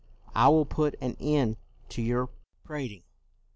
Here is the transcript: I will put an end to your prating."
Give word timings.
I 0.33 0.49
will 0.49 0.65
put 0.65 0.95
an 0.99 1.15
end 1.19 1.57
to 1.89 2.01
your 2.01 2.29
prating." 2.63 3.03